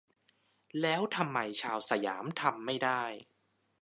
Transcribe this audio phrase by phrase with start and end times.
[0.81, 3.03] แล้วทำไมชาวสยามทำไม่ได้